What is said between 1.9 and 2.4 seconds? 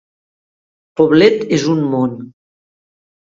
món.